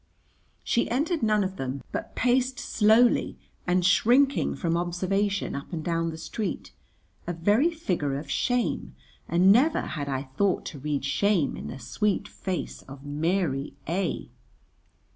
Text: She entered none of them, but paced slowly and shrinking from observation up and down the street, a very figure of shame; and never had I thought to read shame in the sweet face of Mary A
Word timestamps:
She 0.63 0.89
entered 0.89 1.21
none 1.21 1.43
of 1.43 1.57
them, 1.57 1.83
but 1.91 2.15
paced 2.15 2.57
slowly 2.57 3.37
and 3.67 3.85
shrinking 3.85 4.55
from 4.55 4.75
observation 4.75 5.53
up 5.53 5.71
and 5.71 5.83
down 5.85 6.09
the 6.09 6.17
street, 6.17 6.71
a 7.27 7.33
very 7.33 7.69
figure 7.69 8.17
of 8.17 8.27
shame; 8.27 8.95
and 9.27 9.51
never 9.51 9.81
had 9.81 10.09
I 10.09 10.23
thought 10.23 10.65
to 10.73 10.79
read 10.79 11.05
shame 11.05 11.55
in 11.55 11.67
the 11.67 11.77
sweet 11.77 12.27
face 12.27 12.81
of 12.87 13.05
Mary 13.05 13.75
A 13.87 14.31